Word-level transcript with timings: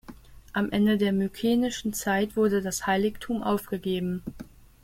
Am 0.51 0.71
Ende 0.71 0.97
der 0.97 1.11
Mykenischen 1.13 1.93
Zeit 1.93 2.35
wurde 2.35 2.63
das 2.63 2.87
Heiligtum 2.87 3.43
aufgegeben. 3.43 4.23